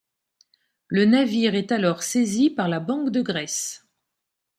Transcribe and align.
Le 0.87 1.05
navire 1.05 1.53
est 1.53 1.71
alors 1.71 2.01
saisi 2.01 2.49
par 2.49 2.67
la 2.67 2.79
Banque 2.79 3.11
de 3.11 3.21
Grèce. 3.21 3.85